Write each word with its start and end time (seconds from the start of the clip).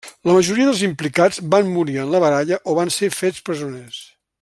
La 0.27 0.33
majoria 0.35 0.65
dels 0.69 0.79
implicats 0.87 1.41
van 1.55 1.69
morir 1.75 1.99
en 2.05 2.11
la 2.15 2.25
baralla 2.27 2.61
o 2.75 2.79
van 2.83 2.95
ser 3.01 3.15
fets 3.23 3.49
presoners. 3.51 4.05